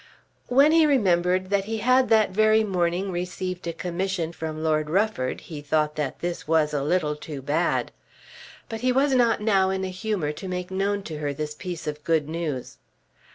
[0.47, 5.41] When he remembered that he had that very morning received a commission from Lord Rufford
[5.41, 7.91] he thought that this was a little too bad.
[8.67, 11.85] But he was not now in a humour to make known to her this piece
[11.85, 12.79] of good news.